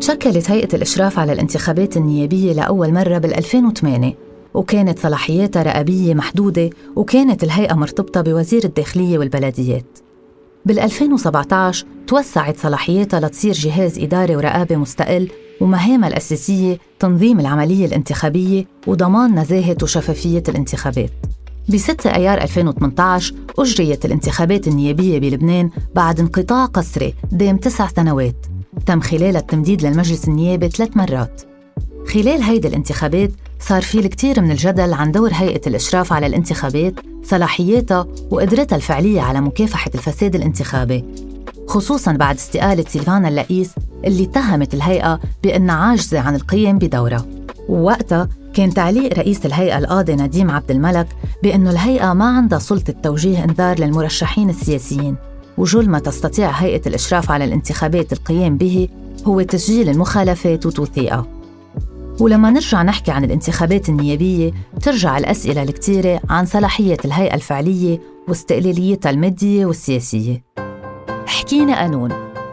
[0.00, 4.14] شكلت هيئة الإشراف على الانتخابات النيابية لأول مرة بال 2008
[4.54, 9.98] وكانت صلاحياتها رقابية محدودة وكانت الهيئة مرتبطة بوزير الداخلية والبلديات.
[10.66, 15.28] بال 2017 توسعت صلاحياتها لتصير جهاز إداري ورقابة مستقل
[15.60, 21.12] ومهامها الأساسية تنظيم العملية الانتخابية وضمان نزاهة وشفافية الانتخابات.
[21.68, 28.46] ب 6 أيار 2018 أجريت الانتخابات النيابية بلبنان بعد انقطاع قسري دام تسع سنوات.
[28.86, 31.42] تم خلال التمديد للمجلس النيابي ثلاث مرات.
[32.14, 38.06] خلال هيدي الانتخابات صار في الكثير من الجدل عن دور هيئة الإشراف على الانتخابات صلاحياتها
[38.30, 41.04] وقدرتها الفعلية على مكافحة الفساد الانتخابي
[41.66, 43.70] خصوصاً بعد استقالة سيلفانا اللئيس
[44.04, 47.26] اللي اتهمت الهيئة بأنها عاجزة عن القيام بدورها.
[47.68, 51.08] ووقتها كان تعليق رئيس الهيئة القاضي نديم عبد الملك
[51.42, 55.16] بأنه الهيئة ما عندها سلطة توجيه إنذار للمرشحين السياسيين.
[55.58, 58.88] وجل ما تستطيع هيئة الإشراف على الانتخابات القيام به
[59.26, 61.26] هو تسجيل المخالفات وتوثيقها
[62.20, 64.52] ولما نرجع نحكي عن الانتخابات النيابية
[64.82, 70.42] ترجع الأسئلة الكتيرة عن صلاحية الهيئة الفعلية واستقلاليتها المادية والسياسية.
[71.26, 72.12] حكينا قانون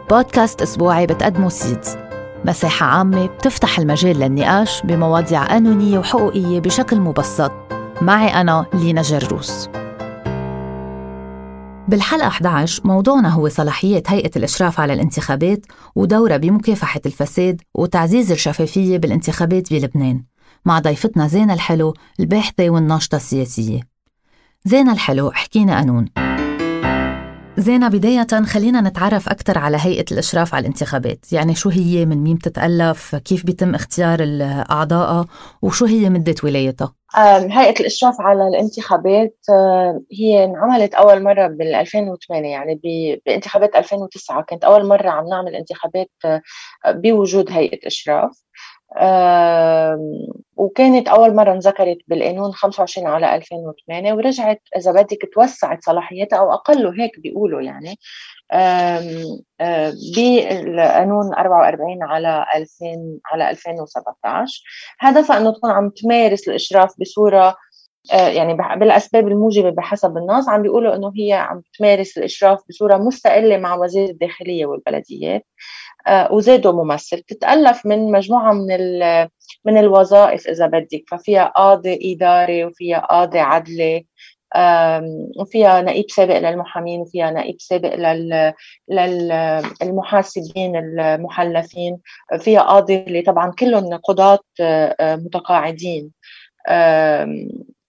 [0.09, 1.97] بودكاست أسبوعي بتقدمه سيدز.
[2.45, 7.52] مساحة عامة بتفتح المجال للنقاش بمواضيع قانونية وحقوقية بشكل مبسط.
[8.02, 9.69] معي أنا لينا جروس
[11.88, 19.73] بالحلقة 11 موضوعنا هو صلاحية هيئة الإشراف على الانتخابات ودورها بمكافحة الفساد وتعزيز الشفافية بالانتخابات
[19.73, 20.23] بلبنان
[20.66, 23.80] مع ضيفتنا زينة الحلو الباحثة والناشطة السياسية.
[24.66, 26.05] زينة الحلو حكينا قانون
[27.58, 31.34] زينة بداية خلينا نتعرف أكثر على هيئة الإشراف على الانتخابات.
[31.34, 34.20] يعني شو هي من مين بتتألف كيف بيتم اختيار
[34.72, 35.25] أعضائها
[35.61, 36.94] وشو هي مدة ولايتها؟
[37.52, 39.38] هيئة الإشراف على الانتخابات
[40.11, 42.80] هي انعملت أول مرة بال 2008 يعني
[43.26, 46.11] بانتخابات 2009 كانت أول مرة عم نعمل انتخابات
[46.88, 48.44] بوجود هيئة إشراف.
[50.55, 57.02] وكانت أول مرة انذكرت بالقانون 25 على 2008 ورجعت إذا بدك توسعت صلاحيتها أو أقل
[57.02, 57.99] هيك بيقولوا يعني.
[60.15, 62.86] بالقانون 44 على 2000
[63.25, 64.64] على 2017
[64.99, 67.55] هدفها إنه تكون عم تمارس الإشراف بصورة
[68.14, 73.76] يعني بالأسباب الموجبة بحسب النص عم بيقولوا إنه هي عم تمارس الإشراف بصورة مستقلة مع
[73.76, 75.45] وزير الداخلية والبلديات.
[76.32, 78.99] وزادوا ممثل تتالف من مجموعة من
[79.65, 84.05] من الوظائف إذا بدك ففيها قاضي إداري وفيها قاضي عدلي
[85.39, 88.54] وفيها نائب سابق للمحامين وفيها نائب سابق لل...
[89.82, 91.98] للمحاسبين المحلفين
[92.39, 94.39] فيها قاضي اللي طبعا كلهم قضاة
[95.02, 96.11] متقاعدين.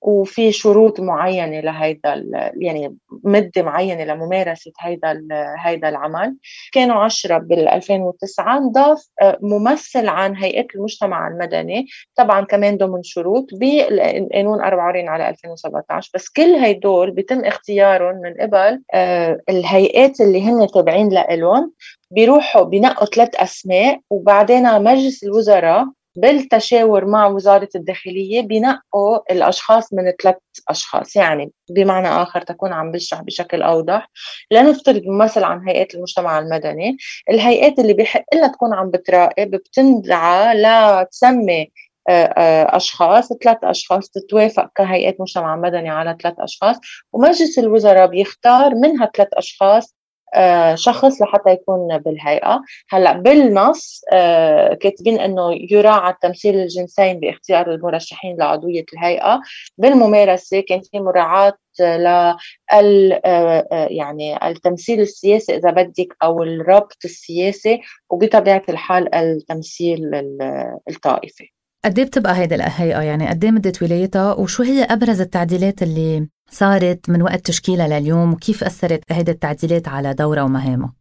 [0.07, 2.25] وفي شروط معينة لهيدا
[2.61, 5.23] يعني مده معينة لممارسة هيدا
[5.59, 6.37] هيدا العمل.
[6.73, 11.87] كانوا عشرة بال 2009 نضاف آه، ممثل عن هيئة المجتمع المدني
[12.17, 18.83] طبعا كمان ضمن شروط بالقانون 44 على 2017 بس كل هيدول بيتم اختيارهم من قبل
[18.95, 21.73] آه، الهيئات اللي هن تابعين لهم
[22.11, 30.37] بيروحوا بنقوا ثلاث أسماء وبعدين مجلس الوزراء بالتشاور مع وزارة الداخلية بنقوا الأشخاص من ثلاث
[30.69, 34.11] أشخاص يعني بمعنى آخر تكون عم بشرح بشكل أوضح.
[34.51, 36.97] لنفترض ممثل عن هيئات المجتمع المدني
[37.31, 41.71] الهيئات اللي بحق لها تكون عم بتراقب بتندعى لتسمي
[42.09, 46.77] أشخاص ثلاث أشخاص تتوافق كهيئات مجتمع مدني على ثلاث أشخاص
[47.13, 49.96] ومجلس الوزراء بيختار منها ثلاث أشخاص آه،
[50.75, 52.63] شخص لحتى يكون بالهيئة.
[52.91, 59.41] هلأ بالنص آه، كاتبين إنه يراعى تمثيل الجنسين باختيار المرشحين لعضوية الهيئة.
[59.79, 62.07] بالممارسة كان في مراعاة ل
[63.25, 67.81] آه، يعني التمثيل السياسي إذا بدك أو الربط السياسي
[68.11, 70.01] وبطبيعة الحال التمثيل
[70.89, 71.53] الطائفي.
[71.85, 76.29] قد إيه بتبقى هيدي الهيئة؟ يعني قد إيه مده ولايتها؟ وشو هي أبرز التعديلات اللي
[76.51, 80.93] صارت من وقت تشكيلها لليوم وكيف أثرت هيدي التعديلات على دورها ومهامها؟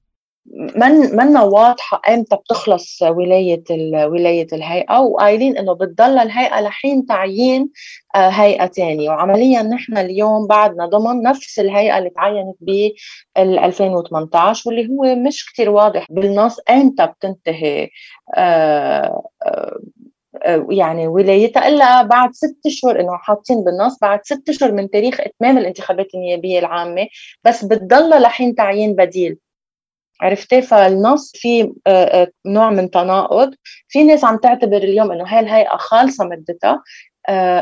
[0.76, 3.64] من منا واضحة إمتى بتخلص ولاية
[4.06, 7.70] ولاية الهيئة وقايلين إنه بتضل الهيئة لحين تعيين
[8.16, 9.10] آه، هيئة تانية.
[9.10, 12.90] وعمليا نحن اليوم بعدنا ضمن نفس الهيئة اللي تعينت ب
[13.38, 17.90] 2018 واللي هو مش كتير واضح بالنص إمتى بتنتهي
[18.36, 19.80] آه، آه،
[20.70, 25.58] يعني ولايتها إلا بعد ست اشهر إنه حاطين بالنص بعد ست اشهر من تاريخ إتمام
[25.58, 27.08] الانتخابات النيابية العامة
[27.44, 29.38] بس بتضل لحين تعيين بديل.
[30.22, 31.74] عرفتي؟ فالنص في
[32.46, 33.54] نوع من تناقض.
[33.88, 36.84] في ناس عم تعتبر اليوم إنه هاي الهيئه خالصة مدتها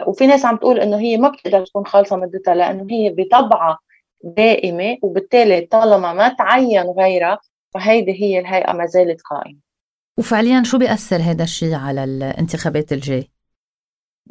[0.07, 3.79] وفي ناس عم تقول إنه هي ما بتقدر تكون خالصة مدتها لأنه هي بطبعها
[4.23, 7.39] دائمة وبالتالي طالما ما تعين غيرها
[7.73, 9.72] فهيدي هي الهيئة ما زالت قائمة.
[10.19, 13.29] وفعليا شو بيأثر هذا الشيء على الانتخابات الجاي؟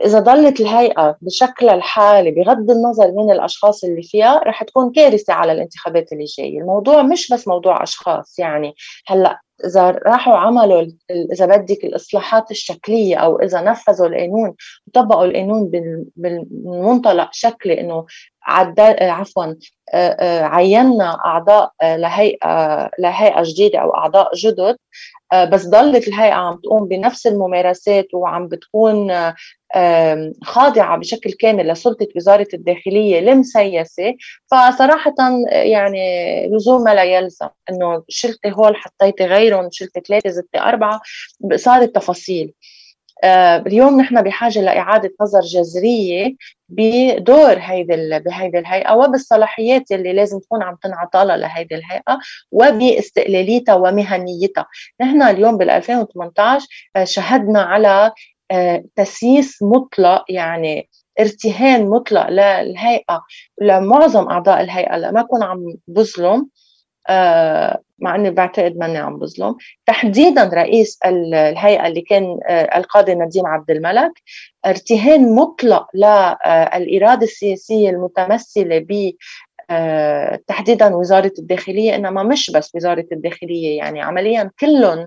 [0.05, 5.53] إذا ضلت الهيئة بشكلها الحالي بغض النظر من الأشخاص اللي فيها رح تكون كارثة على
[5.53, 8.75] الانتخابات اللي جاية الموضوع مش بس موضوع أشخاص يعني
[9.07, 14.55] هلأ إذا راحوا عملوا إذا بدك الإصلاحات الشكلية أو إذا نفذوا القانون
[14.87, 15.71] وطبقوا القانون
[16.17, 18.07] بالمنطلق شكلي إنه
[18.43, 19.55] عدل عفوا
[20.43, 24.77] عينا أعضاء لهيئة لهيئة جديدة أو أعضاء جدد
[25.53, 29.13] بس ضلت الهيئة عم تقوم بنفس الممارسات وعم بتكون
[30.45, 34.15] خاضعة بشكل كامل لسلطة وزارة الداخلية المسيسة.
[34.51, 35.15] فصراحة
[35.49, 36.01] يعني
[36.49, 41.01] لزوم ما لا يلزم إنه شلتي هول حطيتي غيرهم شلتي ثلاثة زدتي أربعة
[41.57, 42.55] صارت تفاصيل.
[43.25, 46.37] آه، اليوم نحن بحاجة لإعادة نظر جذرية
[46.69, 52.19] بدور هيدي بهيدي الهيئة وبالصلاحيات اللي لازم تكون عم تنعطى لهيدي الهيئة
[52.53, 54.67] وباستقلاليتها ومهنيتها،
[55.01, 56.67] نحن اليوم بال 2018
[56.97, 58.13] آه، شهدنا على
[58.51, 60.89] آه، تسييس مطلق يعني
[61.21, 63.23] ارتهان مطلق للهيئة
[63.61, 66.49] لمعظم أعضاء الهيئة لما أكون عم بظلم.
[68.03, 69.57] مع إني بعتقد ماني عم بظلم.
[69.87, 74.13] تحديدا رئيس الهيئة اللي كان آه، القاضي نديم عبد الملك
[74.67, 79.13] ارتهان مطلق للاراده السياسية المتمثلة ب
[80.47, 85.07] تحديدا وزارة الداخلية إنما مش بس وزارة الداخلية يعني عمليا كلهم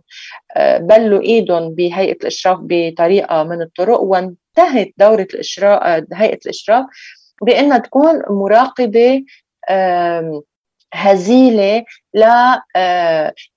[0.80, 6.86] بلوا إيدهم بهيئة الإشراف بطريقة من الطرق وانتهت دورة الإشراف هيئة الإشراف
[7.42, 9.24] بأنها تكون مراقبة
[10.94, 12.24] هزيلة ل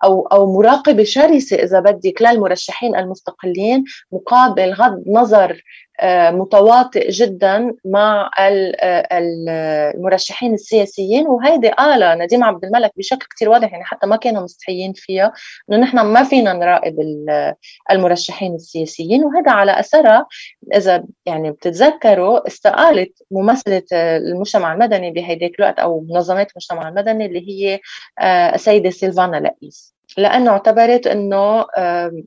[0.05, 5.88] أو أو مراقبة شرسة إذا بدك للمرشحين المستقلين مقابل غض نظر آه،
[6.31, 11.27] متواطئ جدا مع آه، المرشحين السياسيين.
[11.27, 15.33] وهيدي قالها نديم عبد الملك بشكل كثير واضح يعني حتى ما كانوا مستحيين فيها
[15.71, 16.97] إنه نحن ما فينا نراقب
[17.91, 19.25] المرشحين السياسيين.
[19.25, 20.27] وهذا على أثرها
[20.75, 27.81] إذا يعني بتتذكروا استقالت ممثلة المجتمع المدني بهيداك الوقت أو منظمات المجتمع المدني اللي هي
[28.55, 31.65] السيدة آه، سيلفانا لئيس لأنه اعتبرت إنه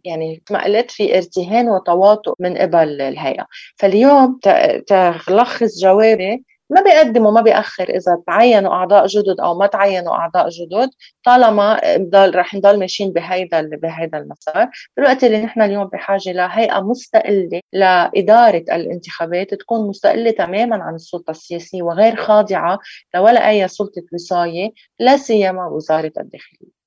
[0.06, 3.46] يعني ما قلت في ارتهان وتواطؤ من قبل الهيئة
[3.76, 4.40] فاليوم
[4.88, 10.90] تلخص جوابي ما بيقدم وما بيأخر إذا تعينوا أعضاء جدد أو ما تعينوا أعضاء جدد
[11.24, 17.60] طالما ضل رح نضل ماشيين بهيدا بهيدا المسار، بالوقت اللي نحن اليوم بحاجة لهيئة مستقلة
[17.74, 22.80] لإدارة الانتخابات تكون مستقلة تماما عن السلطة السياسية وغير خاضعة
[23.16, 26.81] لولا أي سلطة وصاية لا سيما وزارة الداخلية.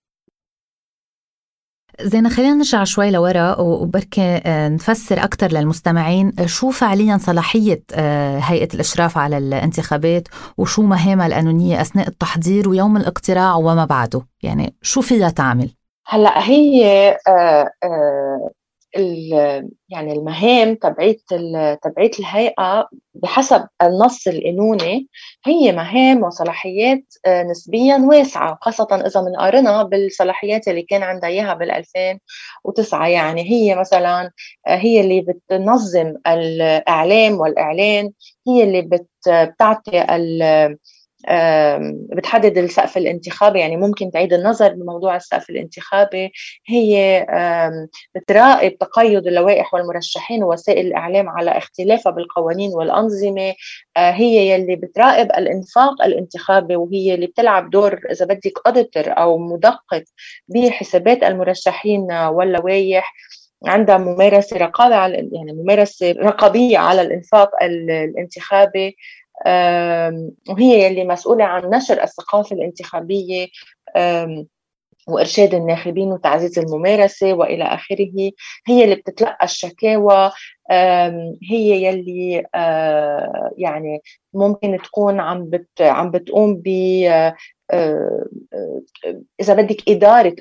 [2.01, 8.39] زينة خلينا نرجع شوي لورا وبركي آه، نفسر أكثر للمستمعين آه، شو فعليا صلاحية آه،
[8.39, 15.01] هيئة الإشراف على الانتخابات وشو مهامها القانونية أثناء التحضير ويوم الاقتراع وما بعده يعني شو
[15.01, 15.71] فيها تعمل؟
[16.07, 17.17] هلأ هي
[19.89, 21.23] يعني المهام تبعيت
[21.83, 25.09] تبعيت الهيئة بحسب النص القانوني
[25.45, 31.71] هي مهام وصلاحيات آه، نسبيا واسعة خاصة إذا بنقارنها بالصلاحيات اللي كان عندها إياها بال
[31.71, 34.31] 2009 يعني هي مثلا
[34.67, 38.11] آه، هي اللي بتنظم الإعلام والإعلان
[38.49, 38.89] هي اللي
[39.27, 40.01] بتعطي
[42.17, 46.33] بتحدد السقف الانتخابي يعني ممكن تعيد النظر بموضوع السقف الانتخابي.
[46.67, 47.27] هي
[48.15, 53.55] بتراقب تقيد اللوائح والمرشحين ووسائل الإعلام على اختلافها بالقوانين والأنظمة.
[53.97, 60.05] آه، هي يلي بتراقب الإنفاق الانتخابي وهي اللي بتلعب دور إذا بدك أديتر أو مدقق
[60.49, 63.15] بحسابات المرشحين واللوائح.
[63.67, 68.97] عندها ممارسة رقابة على يعني ممارسة رقابية على الإنفاق الانتخابي.
[70.49, 73.47] وهي اللي مسؤولة عن نشر الثقافة الانتخابية
[75.09, 78.33] وإرشاد الناخبين وتعزيز الممارسة وإلى آخره.
[78.67, 80.31] هي اللي بتتلقى الشكاوى
[81.51, 84.01] هي يلي آه، يعني
[84.35, 86.69] ممكن تكون عم بت عم بتقوم ب
[89.41, 90.35] إذا بدك إدارة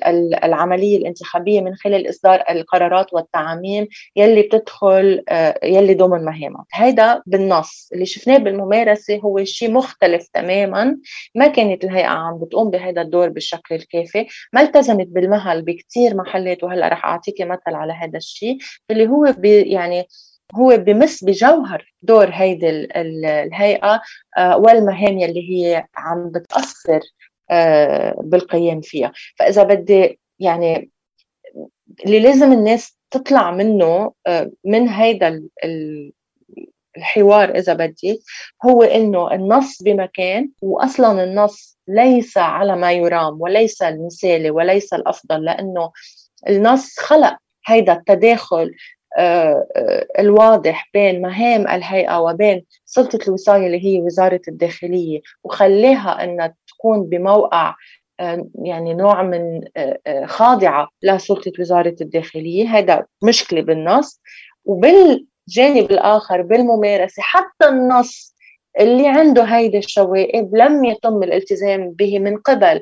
[0.44, 7.88] العملية الانتخابية من خلال إصدار القرارات والتعاميم يلي بتدخل آه، يلي ضمن مهامها هيدا بالنص.
[7.92, 10.98] اللي شفناه بالممارسة هو شيء مختلف تماما.
[11.34, 14.26] ما كانت الهيئة عم بتقوم بهذا الدور بالشكل الكافي.
[14.52, 18.58] ما التزمت بالمهل بكثير محلات وهلأ رح اعطيك مثل على هذا الشيء
[18.90, 20.06] اللي هو يعني
[20.54, 24.02] هو بمس بجوهر دور هيدي الهيئة
[24.38, 27.00] آه، والمهام يلي هي عم بتأثر
[27.50, 29.12] آه، بالقيام فيها.
[29.38, 30.90] فإذا بدي يعني
[32.06, 35.42] اللي لازم الناس تطلع منه آه، من هيدا
[36.96, 38.22] الحوار إذا بدي
[38.64, 45.92] هو إنه النص بمكان واصلا النص ليس على ما يرام وليس المثالي وليس الأفضل لأنه
[46.48, 47.36] النص خلق
[47.66, 48.70] هيدا التداخل
[50.18, 57.74] الواضح بين مهام الهيئة وبين سلطة الوصاية اللي هي وزارة الداخلية وخليها أنها تكون بموقع
[58.20, 59.60] آه، يعني نوع من
[60.24, 62.68] خاضعة لسلطة وزارة الداخلية.
[62.68, 64.20] هذا مشكلة بالنص.
[64.64, 68.34] وبالجانب الآخر بالممارسة حتى النص
[68.80, 72.80] اللي عنده هيدي الشوائب لم يتم الالتزام به من قبل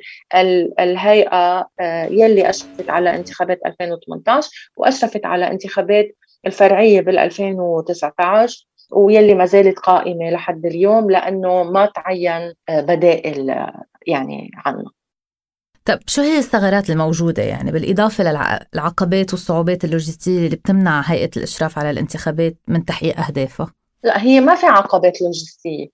[0.80, 1.68] الهيئة
[2.10, 10.30] يلي أشرفت على انتخابات 2018 وأشرفت على انتخابات الفرعية بال 2019 ويلي ما زالت قائمة
[10.30, 14.92] لحد اليوم لأنه ما تعين آه، بدائل آه، يعني عنها
[15.84, 18.24] طب شو هي الثغرات الموجودة يعني بالإضافة
[18.74, 23.72] للعقبات والصعوبات اللوجستية اللي بتمنع هيئة الإشراف على الانتخابات من تحقيق أهدافها؟
[24.04, 25.88] لا هي ما في عقبات لوجستية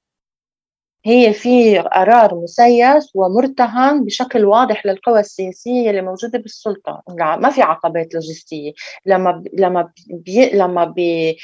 [1.05, 7.03] هي في قرار مسيس ومرتهن بشكل واضح للقوى السياسية اللي موجودة بالسلطة.
[7.19, 8.73] ما في عقبات لوجستية.
[9.07, 11.39] لما لما بي لما بي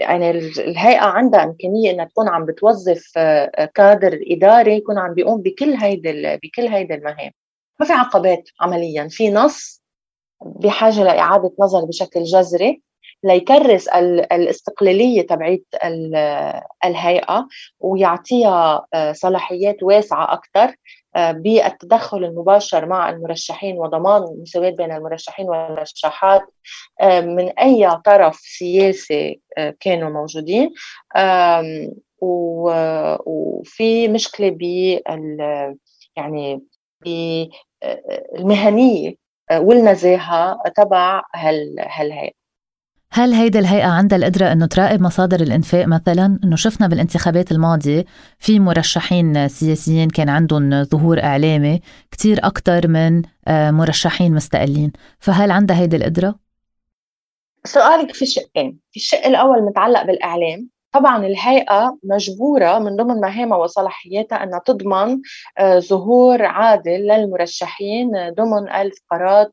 [0.00, 5.74] يعني الهيئة عندها إمكانية إنها تكون عم بتوظف آه، كادر إداري يكون عم بيقوم بكل
[5.74, 7.32] هيدي بكل هيدي المهام.
[7.80, 9.08] ما في عقبات عمليا.
[9.08, 9.82] في نص
[10.46, 12.82] بحاجة لإعادة نظر بشكل جذري.
[13.24, 15.66] ليكرس الاستقلالية تبعيت
[16.84, 17.48] الهيئة
[17.80, 20.76] ويعطيها آه، صلاحيات واسعة أكثر
[21.16, 26.42] آه، بالتدخل المباشر مع المرشحين وضمان المساواة بين المرشحين والمرشحات
[27.00, 29.40] آه، من أي طرف سياسي
[29.80, 30.70] كانوا موجودين
[33.26, 35.76] وفي مشكلة بال
[36.16, 36.62] يعني
[38.34, 39.14] بالمهنية
[39.52, 42.45] والنزاهة تبع هالهيئة.
[43.16, 48.04] هل هيدي الهيئة عندها القدرة إنه تراقب مصادر الإنفاق مثلا؟ إنه شفنا بالانتخابات الماضية
[48.38, 51.80] في مرشحين سياسيين كان عندهم ظهور إعلامي
[52.10, 56.34] كتير أكتر من آه، مرشحين مستقلين، فهل عندها هيدي القدرة؟
[57.64, 64.42] سؤالك في شقين، في الشق الأول متعلق بالإعلام طبعا الهيئة مجبورة من ضمن مهامها وصلاحياتها
[64.42, 65.20] أنها تضمن
[65.58, 69.52] آه، ظهور عادل للمرشحين ضمن الفقرات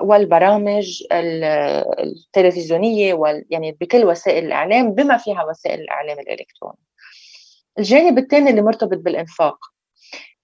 [0.00, 6.78] والبرامج التلفزيونية وال يعني بكل وسائل الإعلام بما فيها وسائل الإعلام الإلكتروني.
[7.78, 9.58] الجانب الثاني اللي مرتبط بالإنفاق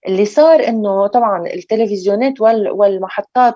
[0.07, 3.55] اللي صار إنه طبعا التلفزيونات والمحطات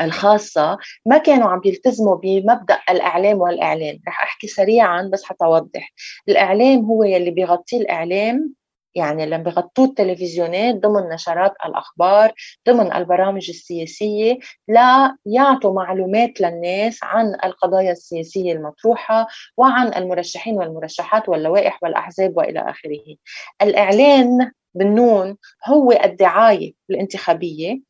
[0.00, 3.98] الخاصة ما كانوا عم يلتزموا بمبدأ الإعلام والإعلان.
[4.08, 5.92] رح أحكي سريعا بس حتى أوضح.
[6.28, 8.54] الإعلام هو يلي بيغطيه الإعلام
[8.94, 12.32] يعني لما بغطوا التلفزيونات ضمن نشرات الأخبار
[12.68, 14.38] ضمن البرامج السياسية
[14.68, 19.26] لا يعطوا معلومات للناس عن القضايا السياسية المطروحة
[19.56, 23.16] وعن المرشحين والمرشحات واللوائح والأحزاب وإلى آخره.
[23.62, 25.36] الإعلان بالنون
[25.66, 27.80] هو الدعاية الانتخابية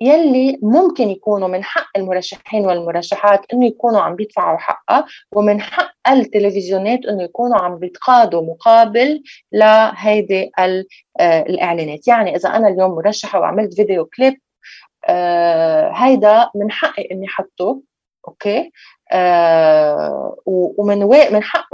[0.00, 7.04] يلي ممكن يكونوا من حق المرشحين والمرشحات إنه يكونوا عم بيدفعوا حقها ومن حق التلفزيونات
[7.06, 12.08] إنه يكونوا عم بيتقاضوا مقابل لهيدي آه، الإعلانات.
[12.08, 14.40] يعني إذا أنا اليوم مرشحة وعملت فيديو كليب
[15.08, 17.82] آه هيدا من حقي إني احطه
[18.28, 18.72] أوكي؟
[19.12, 20.98] آه ومن
[21.32, 21.68] من حق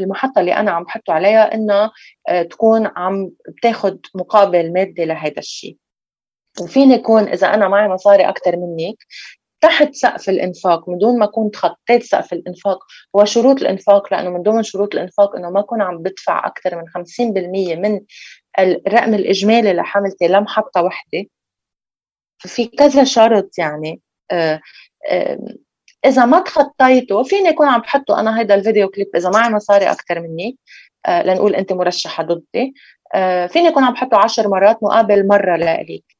[0.00, 1.92] المحطة اللي أنا عم بحطه عليها انها
[2.28, 5.76] آه تكون عم بتاخذ مقابل مادي لهيدا الشيء.
[6.60, 8.96] وفيني يكون إذا أنا معي مصاري أكثر منك؟
[9.64, 12.78] تحت سقف الإنفاق من دون ما أكون تخطيت سقف الإنفاق.
[13.14, 17.76] وشروط الإنفاق لأنه من ضمن شروط الإنفاق إنه ما أكون عم بدفع أكثر من 50%
[17.76, 18.00] من
[18.58, 21.24] الرقم الإجمالي لحملتي لمحطه وحدة.
[22.38, 24.60] في كذا شرط يعني آه،
[25.10, 25.38] آه،
[26.06, 30.20] إذا ما تخطيته فيني أكون عم بحطه أنا هيدا الفيديو كليب إذا معي مصاري أكثر
[30.20, 30.58] مني
[31.06, 32.74] آه، لنقول أنت مرشحة ضدي.
[33.48, 36.13] فيني أكون عم بحطه عشر مرات مقابل مرة لإليك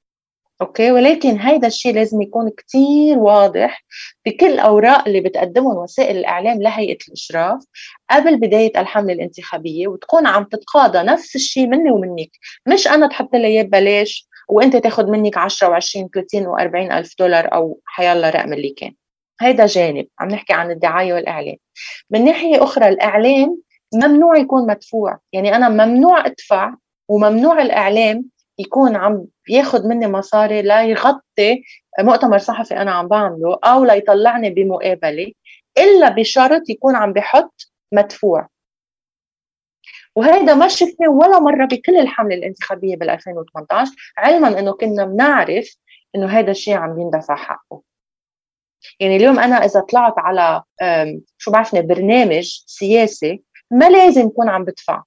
[0.61, 3.85] أوكي؟ ولكن هيدا الشيء لازم يكون كتير واضح
[4.27, 7.65] بكل الاوراق اللي بتقدمهم وسائل الإعلام لهيئة الإشراف
[8.11, 12.31] قبل بداية الحملة الانتخابية وتكون عم تتقاضى نفس الشيء مني ومنك.
[12.69, 17.55] مش أنا تحط لي إياه ببلاش وأنت تاخذ منك 10 و20 30 و40 ألف دولار
[17.55, 18.95] أو حيالله رقم اللي كان.
[19.41, 21.57] هيدا جانب عم نحكي عن الدعاية والاعلان
[22.11, 23.57] من ناحية أخرى الاعلان
[23.95, 25.19] ممنوع يكون مدفوع.
[25.33, 26.75] يعني أنا ممنوع أدفع
[27.09, 28.25] وممنوع الإعلام
[28.59, 31.63] يكون عم بياخد مني مصاري لا يغطي
[32.01, 35.33] مؤتمر صحفي أنا عم بعمله أو ليطلعني بمقابلة
[35.79, 38.49] إلا بشرط يكون عم بحط مدفوع.
[40.17, 45.77] وهذا ما شفناه ولا مرة بكل الحملة الانتخابية بال 2018 علما إنه كنا بنعرف
[46.17, 47.83] إنه هذا الشيء عم يندفع حقه.
[49.01, 50.63] يعني اليوم أنا إذا طلعت على
[51.39, 55.03] شو بعرفني برنامج سياسي ما لازم يكون عم بدفع.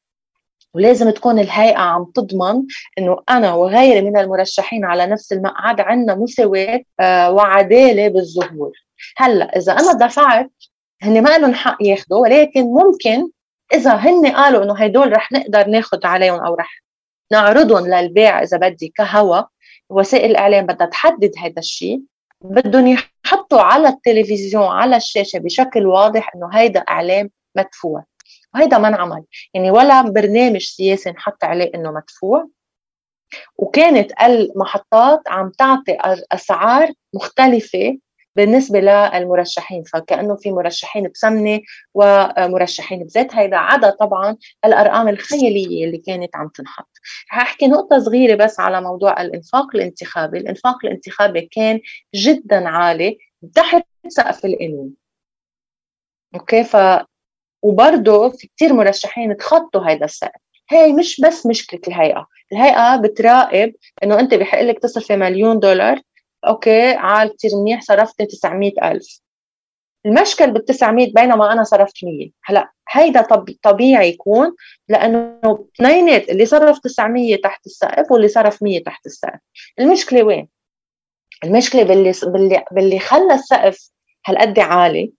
[0.74, 2.64] ولازم تكون الهيئة عم تضمن
[2.98, 8.72] إنه أنا وغيري من المرشحين على نفس المقعد عندنا مساواة آه، وعدالة بالظهور.
[9.18, 10.52] هلأ إذا أنا دفعت
[11.02, 13.30] هن ما لهم حق ياخذوا ولكن ممكن
[13.74, 16.84] إذا هن قالوا إنه هدول رح نقدر ناخذ عليهم أو رح
[17.32, 19.42] نعرضهم للبيع إذا بدي كهوا
[19.90, 22.02] وسائل الإعلام بدها تحدد هذا الشيء
[22.42, 28.04] بدهم يحطوا على التلفزيون على الشاشة بشكل واضح إنه هيدا إعلام مدفوع.
[28.58, 29.24] وهيدا ما انعمل.
[29.54, 32.48] يعني ولا برنامج سياسي نحط عليه إنه مدفوع.
[33.58, 35.98] وكانت المحطات عم تعطي
[36.32, 37.98] أسعار مختلفة
[38.36, 39.84] بالنسبة للمرشحين.
[39.84, 41.60] فكأنه في مرشحين بسمنة
[41.94, 43.36] ومرشحين بزيت.
[43.36, 46.90] هيدا عدا طبعا الأرقام الخيالية اللي كانت عم تنحط.
[47.32, 50.38] رح أحكي نقطة صغيرة بس على موضوع الإنفاق الانتخابي.
[50.38, 51.80] الإنفاق الانتخابي كان
[52.16, 53.18] جدا عالي
[53.56, 54.94] تحت سقف القانون.
[56.36, 56.76] أوكي؟ ف
[57.62, 62.28] وبرضه في كثير مرشحين تخطوا هذا السقف هي مش بس مشكلة الهيئة.
[62.52, 63.74] الهيئة بتراقب
[64.04, 66.02] إنه أنت بحق لك تصرفي مليون دولار
[66.48, 69.22] أوكي عال كثير منيح صرفتي 900 ألف.
[70.06, 74.56] المشكل بال 900 بينما أنا صرفت 100 هلأ هيدا طب طبيعي يكون
[74.90, 79.40] لأنه اثنينات اللي صرف 900 تحت السقف واللي صرف 100 تحت السقف.
[79.80, 80.48] المشكلة وين؟
[81.44, 83.90] المشكلة باللي باللي باللي خلى السقف
[84.26, 85.14] هالقد عالي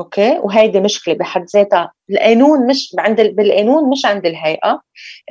[0.00, 1.92] أوكي؟ وهيدي مشكلة بحد ذاتها.
[2.10, 4.80] القانون مش عند بالقانون مش عند الهيئة.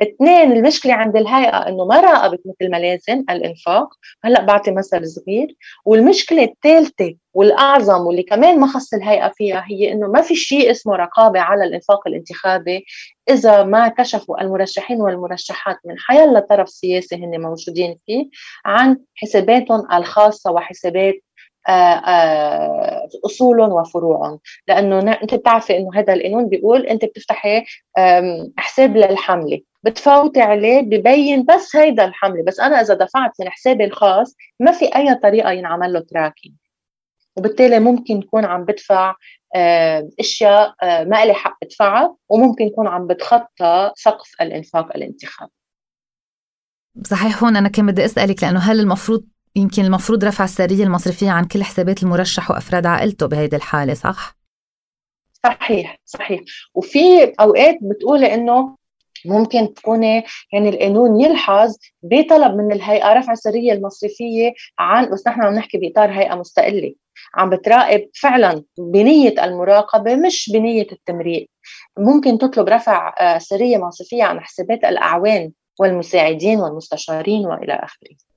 [0.02, 3.88] اثنين المشكلة عند الهيئة إنه ما راقبت مثل ما لازم الإنفاق.
[4.24, 5.56] هلأ بعطي مثل صغير.
[5.84, 10.96] والمشكلة الثالثة والأعظم واللي كمان ما خص الهيئة فيها هي إنه ما في شيء اسمه
[10.96, 12.84] رقابة على الإنفاق الانتخابي
[13.30, 18.24] إذا ما كشفوا المرشحين والمرشحات من حيلا طرف سياسي هن موجودين فيه
[18.64, 21.14] عن حساباتهم الخاصة وحسابات
[21.68, 24.38] آه، آه، أصولهم وفروعهم.
[24.68, 27.64] لأنه أنت بتعرفي إنه هذا القانون بيقول أنت بتفتحي
[28.56, 34.36] حساب للحمله بتفوتي عليه ببين بس هيدا الحمله بس أنا إذا دفعت من حسابي الخاص
[34.60, 36.52] ما في أي طريقة ينعمل له تراكنج
[37.36, 39.14] وبالتالي ممكن يكون عم بدفع
[40.20, 45.52] أشياء آه، ما لي حق أدفعها وممكن يكون عم بتخطى سقف الإنفاق الانتخابي.
[47.04, 49.24] صحيح هون أنا كان بدي أسألك لأنه هل المفروض
[49.56, 54.36] يمكن المفروض رفع السرية المصرفية عن كل حسابات المرشح وأفراد عائلته بهيدي الحالة صح؟
[55.44, 56.40] صحيح صحيح.
[56.74, 58.76] وفي أوقات بتقولي إنه
[59.24, 65.54] ممكن تكوني يعني القانون يلحظ بطلب من الهيئة رفع السرية المصرفية عن بس نحن عم
[65.54, 66.94] نحكي بإطار هيئة مستقلة.
[67.34, 71.50] عم بتراقب فعلا بنية المراقبة مش بنية التمريق.
[71.98, 78.29] ممكن تطلب رفع آه، سرية مصرفية عن حسابات الأعوان والمساعدين والمستشارين وإلى آخره.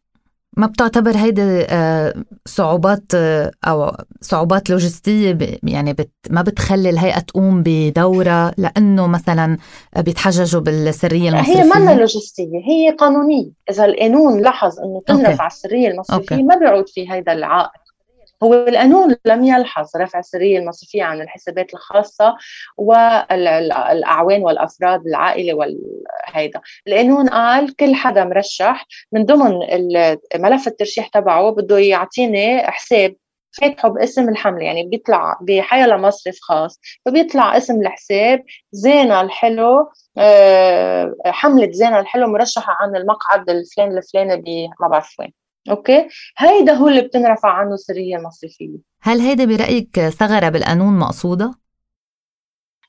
[0.57, 2.13] ما بتعتبر هيدي آه،
[2.45, 9.57] صعوبات آه، أو صعوبات لوجستية يعني بت ما بتخلي الهيئة تقوم بدورها لأنه مثلا
[9.97, 13.51] بيتحججوا بالسرية المصرفيه هي ما لوجستية هي قانونية.
[13.69, 16.43] إذا القانون لاحظ إنه تنرفع السرية المصرفية أوكي.
[16.43, 17.82] ما بيعود في هيدا العائق.
[18.43, 22.35] هو القانون لم يلحظ رفع السريه المصرفيه عن الحسابات الخاصة
[22.77, 29.59] والاعوان والأفراد العائلة والهيدا القانون قال كل حدا مرشح من ضمن
[30.35, 33.15] ملف الترشيح تبعه بده يعطيني حساب
[33.61, 41.71] فاتحه باسم الحملة يعني بيطلع بحيلا مصرف خاص فبيطلع اسم الحساب زينة الحلو آه، حملة
[41.71, 45.42] زينة الحلو مرشحة عن المقعد الفلاني الفلاني ما بعرف وين.
[45.69, 51.53] أوكي؟ هيدا هو اللي بتنرفع عنه السريه المصرفيه هل هيدا برأيك ثغرة بالقانون مقصودة؟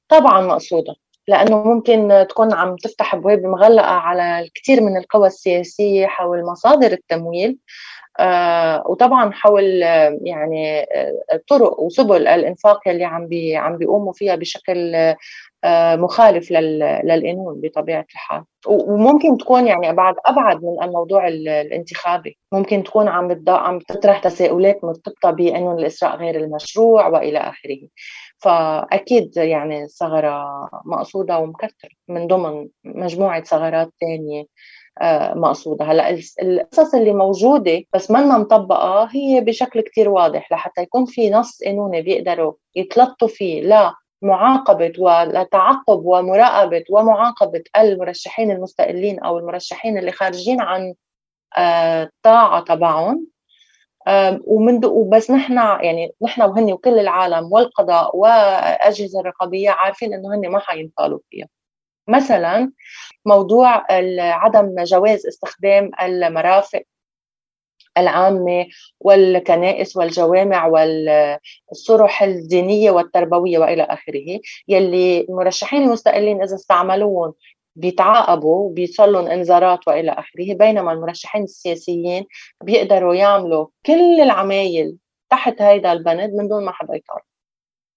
[0.08, 0.94] طبعا مقصودة
[1.28, 7.58] لأنه ممكن تكون عم تفتح أبواب مغلقة على الكثير من القوى السياسية حول مصادر التمويل
[8.20, 14.34] آه وطبعا حول آه يعني آه طرق وسبل الإنفاق اللي عم بي عم بيقوموا فيها
[14.36, 15.16] بشكل آه
[15.96, 18.44] مخالف للقانون بطبيعة الحال.
[18.66, 22.38] وممكن تكون يعني بعد أبعد من الموضوع الانتخابي.
[22.52, 27.78] ممكن تكون عم عم تطرح تساؤلات مرتبطة بانه الإسراء غير المشروع وإلى آخره.
[28.38, 30.44] فأكيد يعني ثغرة
[30.84, 34.44] مقصودة ومكثره من ضمن مجموعة ثغرات ثانية
[35.02, 35.84] آه، مقصودة.
[35.84, 41.62] هلأ القصص اللي موجودة بس منا مطبقة هي بشكل كتير واضح لحتى يكون في نص
[41.64, 43.62] قانوني بيقدروا يتلطوا فيه.
[43.62, 50.94] لا معاقبة وتعقب ومراقبة ومعاقبة المرشحين المستقلين أو المرشحين اللي خارجين عن
[51.58, 53.26] الطاعة آه، تبعهم.
[54.44, 60.58] ومن وبس نحن يعني نحن وهن وكل العالم والقضاء والاجهزه الرقابية عارفين إنه هن ما
[60.58, 61.48] حينطالوا فيها.
[62.08, 62.72] مثلا
[63.26, 63.84] موضوع
[64.18, 66.82] عدم جواز استخدام المرافق
[67.98, 68.66] العامة
[69.00, 77.32] والكنائس والجوامع والصرح الدينية والتربوية وإلى آخره يلي المرشحين المستقلين إذا استعملوهم
[77.76, 82.24] بيتعاقبوا بيصل لهم انذارات وإلى آخره بينما المرشحين السياسيين
[82.62, 84.96] بيقدروا يعملوا كل العمايل
[85.30, 87.33] تحت هيدا البند من دون ما حدا يطالب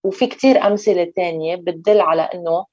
[0.08, 2.66] وفي كتير أمثلة تانية بتدل على أنه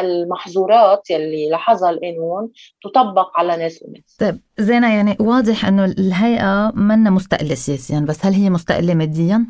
[0.00, 2.50] المحظورات يلي لاحظها القانون
[2.82, 8.32] تطبق على ناس وناس طيب زينة يعني واضح أنه الهيئة منا مستقلة سياسيا بس هل
[8.32, 9.46] هي مستقلة ماديا؟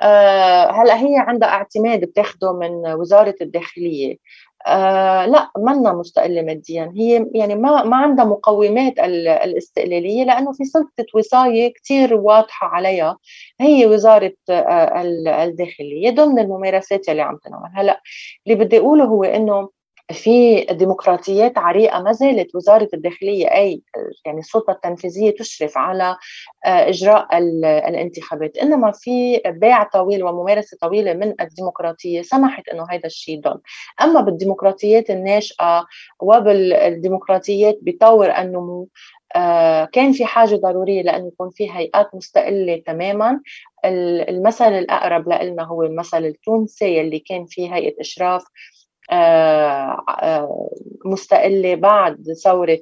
[0.00, 4.16] آه هلأ هي عندها اعتماد بتاخده من وزارة الداخلية
[4.66, 6.92] آه لا منا مستقلة ماديا.
[6.96, 13.18] هي يعني ما ما عندها مقومات الاستقلالية لأنه في سلطة وصاية كثير واضحة عليها.
[13.60, 15.02] هي وزارة آه
[15.44, 17.70] الداخلية ضمن الممارسات اللي عم تنعمل.
[17.74, 18.00] هلأ
[18.46, 19.68] اللي بدي أقوله هو إنه
[20.12, 23.82] في ديمقراطيات عريقة ما زالت وزارة الداخلية أي
[24.26, 26.16] يعني السلطة التنفيذية تشرف على
[26.66, 27.38] آه، إجراء
[27.88, 28.56] الانتخابات.
[28.56, 33.60] إنما في بيع طويل وممارسة طويلة من الديمقراطية سمحت إنه هذا الشيء يضل.
[34.02, 35.86] أما بالديمقراطيات الناشئة
[36.20, 38.88] وبالديمقراطيات بطور النمو
[39.36, 43.40] آه، كان في حاجة ضرورية لأنه يكون في هيئات مستقلة تماما.
[43.84, 48.44] المثل الأقرب لنا هو المثل التونسي اللي كان فيه هيئة إشراف
[51.04, 52.78] مستقلة بعد ثورة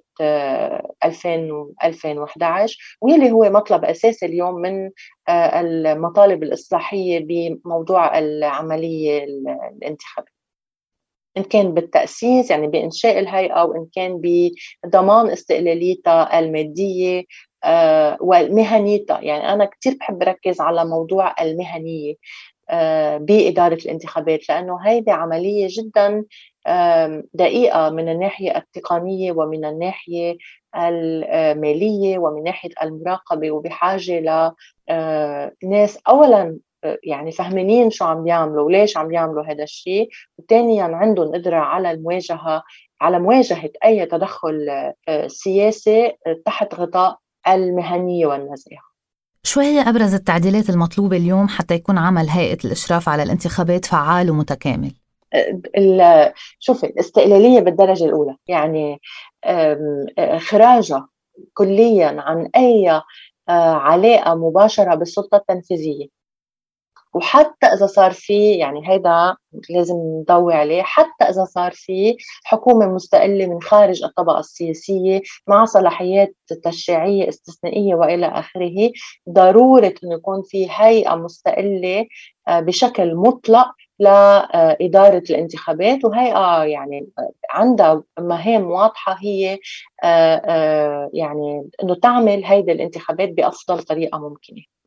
[1.85, 4.91] 2011 آه، واللي هو مطلب أساسي اليوم من
[5.31, 10.39] المطالب الإصلاحية بموضوع العملية الانتخابية.
[11.37, 14.21] إن كان بالتأسيس يعني بإنشاء الهيئة وإن كان
[14.85, 17.25] بضمان استقلاليتها المادية
[18.21, 22.13] ومهنيتها يعني أنا كثير بحب ركز على موضوع المهنية.
[22.13, 22.17] آه،
[23.19, 26.25] بإدارة الانتخابات لأنه هذه عملية جدا
[27.35, 30.37] دقيقة من الناحية التقنية ومن الناحية
[30.77, 34.21] المالية ومن ناحية المراقبة وبحاجة
[35.63, 40.85] لناس آه، أولا آه، يعني فهمانين شو عم يعملوا وليش عم يعملوا هذا الشيء وثانيا
[40.85, 42.63] عندهم قدرة على المواجهة
[43.01, 44.69] على مواجهة أي تدخل
[45.27, 46.13] سياسي
[46.47, 48.88] تحت غطاء المهنية والنزاهة.
[49.49, 54.93] شو هي أبرز التعديلات المطلوبة اليوم حتى يكون عمل هيئة الإشراف على الانتخابات فعال ومتكامل؟
[56.59, 59.01] شوفي الاستقلالية بالدرجة الأولى يعني
[60.19, 61.09] إخراجها
[61.55, 63.03] كليا عن أي آه،
[63.75, 66.07] علاقة مباشرة بالسلطة التنفيذية
[67.15, 69.37] وحتى إذا صار في يعني هيدا
[69.71, 76.37] لازم نضوي عليه حتى إذا صار في حكومة مستقلة من خارج الطبقة السياسية مع صلاحيات
[76.65, 78.91] تشريعية استثنائية وإلى آخره
[79.29, 82.07] ضرورة إنه يكون في هيئة مستقلة
[82.49, 83.67] آه، بشكل مطلق
[83.99, 87.09] لإدارة الانتخابات وهيئة يعني
[87.51, 89.59] عندها مهام واضحة هي
[90.05, 94.78] آه، يعني أنه تعمل هيدي الانتخابات بأفضل طريقة ممكنة.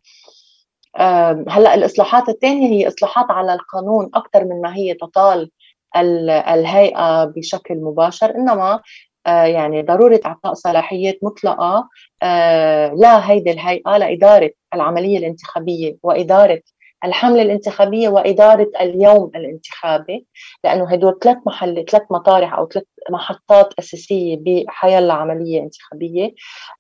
[1.50, 5.52] هلا الإصلاحات الثانية هي إصلاحات على القانون أكثر من ما هي تطال
[5.96, 8.82] الهيئة بشكل مباشر إنما
[9.28, 11.90] آه، يعني ضرورة إعطاء صلاحيات مطلقة
[12.24, 16.62] آه، لهيدي الهيئة لاداره العملية الانتخابية وإدارة
[17.06, 20.28] الحملة الانتخابية وإدارة اليوم الانتخابي
[20.64, 26.34] لأنه هدول ثلاث محل ثلاث مطارح أو ثلاث محطات أساسية بحيلا عملية انتخابية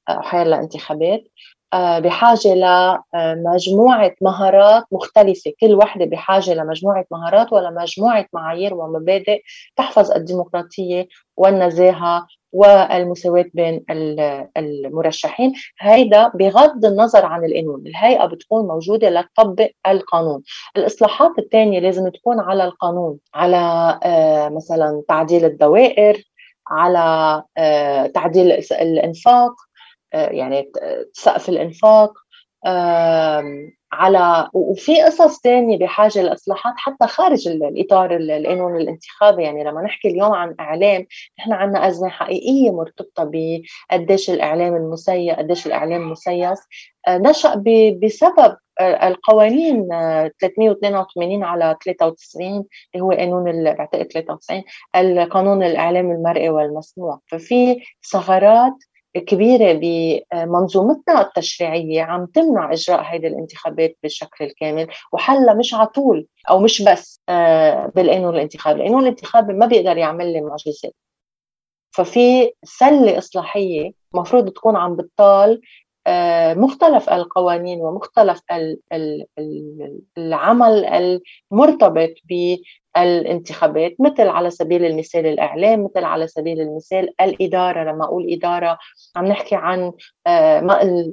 [0.09, 1.23] آه، حيلا انتخابات
[1.73, 5.53] بحاجة لمجموعة مهارات مختلفة.
[5.61, 9.41] كل وحدة بحاجة لمجموعة مهارات ولمجموعة معايير ومبادئ
[9.75, 11.07] تحفظ الديمقراطية
[11.37, 13.85] والنزاهة والمساواة بين
[14.57, 15.53] المرشحين.
[15.79, 17.87] هيدا بغض النظر عن القانون.
[17.87, 20.41] الهيئة بتكون موجودة لتطبق القانون.
[20.77, 26.23] الإصلاحات الثانية لازم تكون على القانون على آه، مثلا تعديل الدوائر
[26.67, 29.70] على آه، تعديل الإنفاق آه،
[30.13, 30.71] يعني
[31.13, 32.13] سقف الإنفاق
[33.93, 39.43] على وفي قصص ثانية بحاجة لإصلاحات حتى خارج الإطار القانون الانتخابي.
[39.43, 41.05] يعني لما نحكي اليوم عن إعلام
[41.39, 43.31] نحن عندنا أزمة حقيقية مرتبطة
[43.91, 46.59] بقديش الإعلام المسيس قديش الإعلام مسيس
[47.07, 47.63] آه، نشأ
[48.03, 49.87] بسبب آه، القوانين
[50.41, 52.47] 382 على 93
[52.95, 54.63] اللي هو قانون بعتقد 93
[54.95, 58.73] القانون الإعلام المرئي والمسموع ففي ثغرات
[59.17, 66.59] كبيرة بمنظومتنا التشريعية عم تمنع إجراء هيدي الانتخابات بالشكل الكامل وحلها مش على طول أو
[66.59, 70.95] مش بس آه، بالقانون الانتخابي، القانون الانتخابي ما بيقدر يعمل لي معجزات.
[71.91, 75.61] ففي سلة إصلاحية مفروض تكون عم بتطال
[76.55, 78.41] مختلف القوانين ومختلف
[80.17, 80.85] العمل
[81.51, 82.13] المرتبط
[82.95, 87.91] بالانتخابات مثل على سبيل المثال الإعلام مثل على سبيل المثال الإدارة.
[87.91, 88.77] لما أقول إدارة
[89.15, 89.91] عم نحكي عن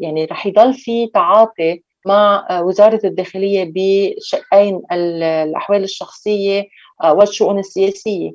[0.00, 6.64] يعني رح يضل في تعاطي مع وزارة الداخلية بشقين الأحوال الشخصية
[7.04, 8.30] والشؤون السياسية.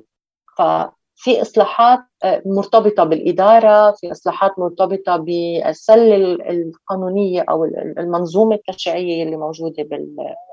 [0.57, 0.61] ف
[1.23, 6.15] في إصلاحات آه، مرتبطة بالإدارة، في إصلاحات مرتبطة بالسله
[6.49, 7.65] القانونية أو
[7.97, 9.87] المنظومة التشريعية اللي موجودة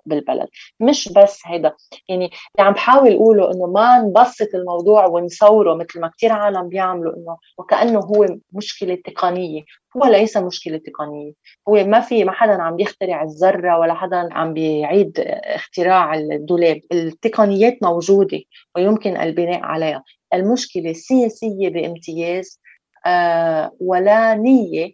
[0.06, 0.48] بالبلد،
[0.80, 1.74] مش بس هذا،
[2.09, 7.16] يعني اللي عم بحاول أقوله إنه ما نبسط الموضوع ونصوره مثل ما كثير عالم بيعملوا
[7.16, 9.62] إنه وكأنه هو مشكلة تقنية،
[9.96, 11.33] هو ليس مشكلة تقنية،
[11.68, 17.78] هو ما في ما حدا عم يخترع الذرة ولا حدا عم بيعيد اختراع الدولاب، التقنيات
[17.83, 18.40] موجودة
[18.76, 22.60] ويمكن البناء عليها، المشكلة سياسية بامتياز
[23.06, 24.92] آه ولا نية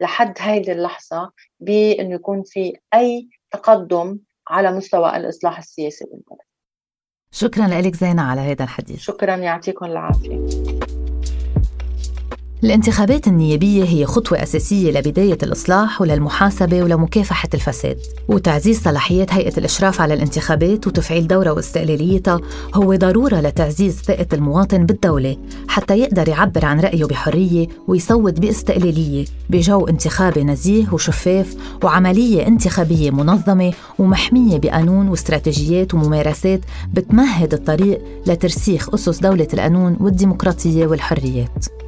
[0.00, 6.48] لحد هيدي اللحظة بأنه يكون في أي تقدم على مستوى الإصلاح السياسي بالبلد.
[7.30, 9.00] شكرا لك زينة على هذا الحديث.
[9.00, 10.97] شكرا يعطيكم العافية.
[12.64, 17.98] الانتخابات النيابية هي خطوة أساسية لبداية الإصلاح وللمحاسبة ولمكافحة الفساد.
[18.28, 22.40] وتعزيز صلاحيات هيئة الإشراف على الانتخابات وتفعيل دورة واستقلاليتها
[22.74, 25.36] هو ضرورة لتعزيز ثقة المواطن بالدولة
[25.68, 33.72] حتى يقدر يعبر عن رأيه بحرية ويصوت باستقلالية بجو انتخابي نزيه وشفاف وعملية انتخابية منظمة
[33.98, 36.60] ومحمية بقانون واستراتيجيات وممارسات
[36.94, 41.87] بتمهد الطريق لترسيخ أسس دولة القانون والديمقراطية والحريات.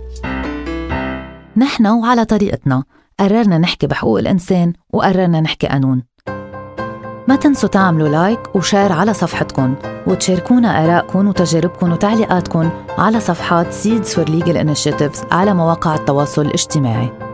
[1.57, 2.85] نحن وعلى طريقتنا.
[3.21, 6.03] قررنا نحكي بحقوق الإنسان وقررنا نحكي قانون.
[7.29, 9.75] ما تنسوا تعملوا like و share على صفحتكم
[10.07, 17.30] وتشاركونا آرائكم وتجاربكم وتعليقاتكم على صفحات Seeds for Legal Initiatives على مواقع التواصل الاجتماعي.